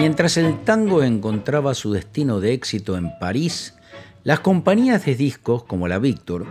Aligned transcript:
Mientras 0.00 0.38
el 0.38 0.64
tango 0.64 1.02
encontraba 1.02 1.74
su 1.74 1.92
destino 1.92 2.40
de 2.40 2.54
éxito 2.54 2.96
en 2.96 3.10
París, 3.18 3.74
las 4.24 4.40
compañías 4.40 5.04
de 5.04 5.14
discos 5.14 5.62
como 5.64 5.88
la 5.88 5.98
Victor 5.98 6.46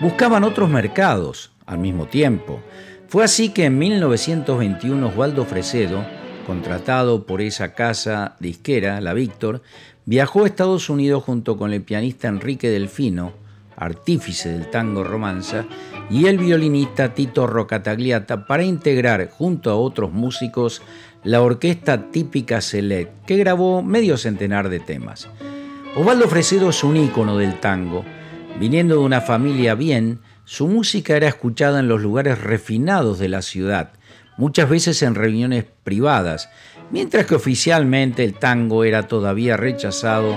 buscaban 0.00 0.42
otros 0.42 0.70
mercados 0.70 1.52
al 1.66 1.80
mismo 1.80 2.06
tiempo. 2.06 2.62
Fue 3.08 3.22
así 3.22 3.50
que 3.50 3.66
en 3.66 3.76
1921 3.76 5.06
Osvaldo 5.06 5.44
Fresedo, 5.44 6.02
contratado 6.46 7.26
por 7.26 7.42
esa 7.42 7.74
casa 7.74 8.36
disquera, 8.40 9.02
la 9.02 9.12
Victor, 9.12 9.60
viajó 10.06 10.44
a 10.44 10.46
Estados 10.46 10.88
Unidos 10.88 11.24
junto 11.24 11.58
con 11.58 11.74
el 11.74 11.82
pianista 11.82 12.28
Enrique 12.28 12.70
Delfino, 12.70 13.34
artífice 13.76 14.50
del 14.50 14.70
tango 14.70 15.04
romanza, 15.04 15.64
y 16.10 16.26
el 16.26 16.38
violinista 16.38 17.14
Tito 17.14 17.46
Rocatagliata 17.46 18.46
para 18.46 18.62
integrar 18.62 19.30
junto 19.30 19.70
a 19.70 19.76
otros 19.76 20.12
músicos 20.12 20.82
la 21.22 21.40
orquesta 21.40 22.10
típica 22.10 22.60
Select, 22.60 23.24
que 23.24 23.36
grabó 23.36 23.82
medio 23.82 24.16
centenar 24.16 24.68
de 24.68 24.80
temas. 24.80 25.28
Osvaldo 25.96 26.28
Fresedo 26.28 26.70
es 26.70 26.84
un 26.84 26.96
ícono 26.96 27.38
del 27.38 27.60
tango. 27.60 28.04
Viniendo 28.58 28.96
de 28.96 29.00
una 29.00 29.20
familia 29.20 29.74
bien, 29.74 30.20
su 30.44 30.68
música 30.68 31.16
era 31.16 31.28
escuchada 31.28 31.80
en 31.80 31.88
los 31.88 32.02
lugares 32.02 32.40
refinados 32.40 33.18
de 33.18 33.28
la 33.28 33.42
ciudad, 33.42 33.92
muchas 34.36 34.68
veces 34.68 35.02
en 35.02 35.14
reuniones 35.14 35.64
privadas, 35.84 36.50
mientras 36.90 37.26
que 37.26 37.34
oficialmente 37.34 38.24
el 38.24 38.34
tango 38.34 38.84
era 38.84 39.08
todavía 39.08 39.56
rechazado 39.56 40.36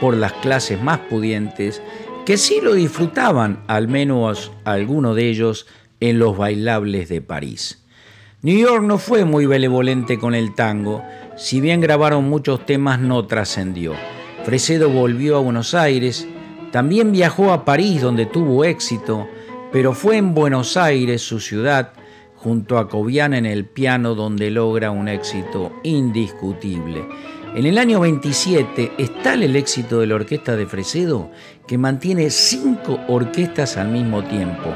por 0.00 0.16
las 0.16 0.32
clases 0.34 0.80
más 0.80 1.00
pudientes, 1.00 1.82
que 2.28 2.36
sí 2.36 2.60
lo 2.60 2.74
disfrutaban, 2.74 3.64
al 3.68 3.88
menos 3.88 4.52
alguno 4.64 5.14
de 5.14 5.30
ellos, 5.30 5.66
en 5.98 6.18
los 6.18 6.36
bailables 6.36 7.08
de 7.08 7.22
París. 7.22 7.82
New 8.42 8.58
York 8.58 8.82
no 8.82 8.98
fue 8.98 9.24
muy 9.24 9.46
benevolente 9.46 10.18
con 10.18 10.34
el 10.34 10.54
tango, 10.54 11.02
si 11.38 11.62
bien 11.62 11.80
grabaron 11.80 12.28
muchos 12.28 12.66
temas 12.66 13.00
no 13.00 13.26
trascendió. 13.26 13.94
Fresedo 14.44 14.90
volvió 14.90 15.38
a 15.38 15.40
Buenos 15.40 15.72
Aires, 15.72 16.28
también 16.70 17.12
viajó 17.12 17.50
a 17.50 17.64
París 17.64 18.02
donde 18.02 18.26
tuvo 18.26 18.62
éxito, 18.62 19.26
pero 19.72 19.94
fue 19.94 20.18
en 20.18 20.34
Buenos 20.34 20.76
Aires, 20.76 21.22
su 21.22 21.40
ciudad, 21.40 21.94
junto 22.38 22.78
a 22.78 22.88
Cobian 22.88 23.34
en 23.34 23.46
el 23.46 23.64
piano 23.64 24.14
donde 24.14 24.50
logra 24.50 24.90
un 24.90 25.08
éxito 25.08 25.72
indiscutible. 25.82 27.04
En 27.54 27.66
el 27.66 27.78
año 27.78 28.00
27 28.00 28.92
es 28.98 29.22
tal 29.22 29.42
el 29.42 29.56
éxito 29.56 30.00
de 30.00 30.06
la 30.06 30.14
orquesta 30.14 30.54
de 30.54 30.66
Fresedo 30.66 31.30
que 31.66 31.78
mantiene 31.78 32.30
cinco 32.30 33.00
orquestas 33.08 33.76
al 33.76 33.88
mismo 33.88 34.22
tiempo, 34.22 34.72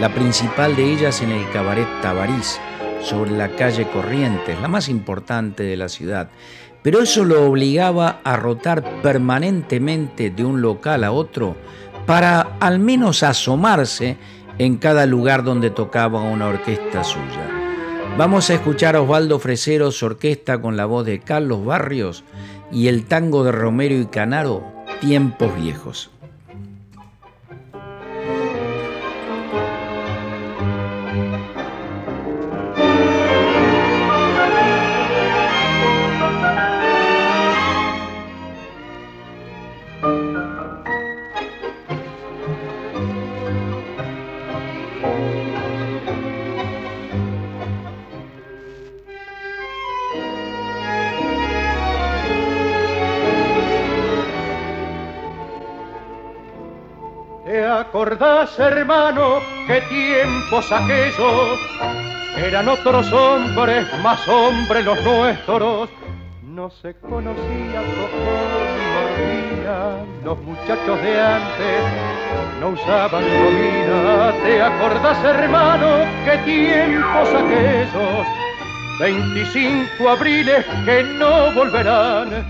la 0.00 0.12
principal 0.12 0.74
de 0.74 0.92
ellas 0.92 1.22
en 1.22 1.30
el 1.30 1.48
Cabaret 1.50 1.86
Tabarís, 2.02 2.58
sobre 3.02 3.30
la 3.30 3.50
calle 3.50 3.86
Corrientes, 3.92 4.60
la 4.60 4.68
más 4.68 4.88
importante 4.88 5.62
de 5.62 5.76
la 5.76 5.88
ciudad, 5.88 6.28
pero 6.82 7.00
eso 7.00 7.24
lo 7.24 7.46
obligaba 7.46 8.20
a 8.24 8.36
rotar 8.36 9.02
permanentemente 9.02 10.30
de 10.30 10.44
un 10.44 10.60
local 10.60 11.04
a 11.04 11.12
otro 11.12 11.56
para 12.06 12.56
al 12.60 12.78
menos 12.78 13.22
asomarse 13.22 14.16
en 14.58 14.76
cada 14.76 15.06
lugar 15.06 15.44
donde 15.44 15.70
tocaba 15.70 16.22
una 16.22 16.48
orquesta 16.48 17.04
suya. 17.04 17.50
Vamos 18.16 18.48
a 18.48 18.54
escuchar 18.54 18.96
a 18.96 19.02
Osvaldo 19.02 19.38
Freseros 19.38 20.02
orquesta 20.02 20.60
con 20.60 20.76
la 20.76 20.86
voz 20.86 21.04
de 21.04 21.20
Carlos 21.20 21.64
Barrios 21.64 22.24
y 22.72 22.88
el 22.88 23.04
tango 23.04 23.44
de 23.44 23.52
Romero 23.52 23.94
y 23.94 24.06
Canaro, 24.06 24.64
Tiempos 25.00 25.54
Viejos. 25.60 26.10
Acordás, 57.64 58.58
hermano, 58.58 59.40
qué 59.66 59.80
tiempos 59.82 60.70
aquellos? 60.72 61.60
Eran 62.36 62.68
otros 62.68 63.12
hombres, 63.12 63.86
más 64.02 64.26
hombres 64.28 64.84
los 64.84 65.02
nuestros. 65.02 65.88
No 66.42 66.70
se 66.70 66.94
conocía 66.94 67.82
ni 67.82 69.46
los 70.24 70.38
muchachos 70.40 71.00
de 71.02 71.20
antes 71.20 71.82
no 72.60 72.70
usaban 72.70 73.22
comida. 73.22 74.32
¿Te 74.44 74.60
acordás, 74.60 75.24
hermano, 75.24 76.04
qué 76.24 76.38
tiempos 76.38 77.28
aquellos? 77.28 78.26
25 78.98 80.08
abriles 80.08 80.66
que 80.84 81.02
no 81.18 81.52
volverán. 81.52 82.44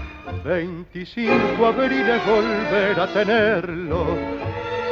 25 0.45 1.67
abriles 1.67 2.27
volver 2.27 2.99
a 3.01 3.06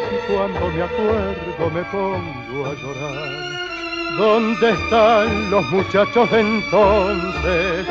tenerlo 0.04 0.26
cuando 0.28 0.68
me 0.68 0.82
acuerdo 0.82 1.70
me 1.70 1.82
pongo 1.84 2.66
a 2.66 2.74
llorar. 2.74 3.54
¿Dónde 4.18 4.70
están 4.70 5.50
los 5.50 5.64
muchachos 5.70 6.30
de 6.30 6.40
entonces? 6.40 7.86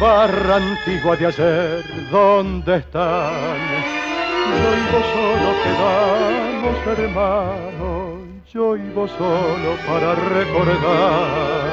Barra 0.00 0.56
antigua 0.56 1.16
de 1.16 1.26
ayer, 1.26 1.84
¿dónde 2.10 2.76
están? 2.76 3.32
Yo 4.46 4.76
y 4.76 4.82
vos 4.92 5.06
solo 5.14 5.54
quedamos 5.62 6.98
hermanos, 6.98 8.18
yo 8.52 8.76
y 8.76 8.90
vos 8.90 9.10
solo 9.16 9.76
para 9.86 10.14
recordar. 10.14 11.72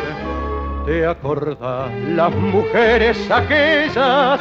¿Te 0.85 1.05
acordás 1.05 1.91
las 2.15 2.35
mujeres 2.35 3.29
aquellas? 3.29 4.39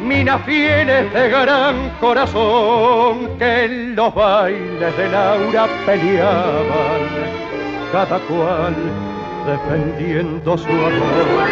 Minas 0.00 0.42
fieles 0.44 1.12
de 1.12 1.28
gran 1.28 1.90
corazón 2.00 3.38
que 3.38 3.64
en 3.64 3.96
los 3.96 4.14
bailes 4.14 4.96
de 4.96 5.08
Laura 5.08 5.66
peleaban, 5.86 7.02
cada 7.92 8.18
cual 8.20 8.74
defendiendo 9.46 10.56
su 10.58 10.68
amor. 10.68 11.50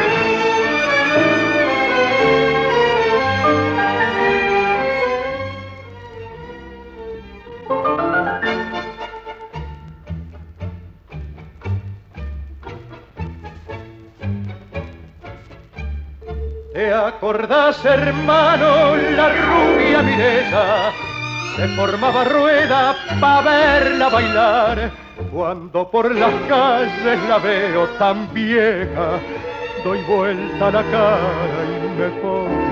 ¿Te 16.79 16.95
acordás, 16.95 17.85
hermano, 17.85 18.95
la 18.95 19.31
rubia 19.31 20.01
Mirella? 20.01 20.93
Se 21.57 21.67
formaba 21.75 22.23
rueda 22.23 22.95
para 23.21 23.41
verla 23.43 24.09
bailar. 24.09 24.91
Cuando 25.33 25.91
por 25.91 26.15
las 26.15 26.33
calles 26.49 27.19
la 27.29 27.39
veo 27.39 27.89
tan 27.99 28.33
vieja, 28.33 29.19
doy 29.83 30.01
vuelta 30.03 30.71
la 30.71 30.85
cara 30.85 31.65
y 31.67 32.01
me 32.01 32.09
pongo. 32.21 32.68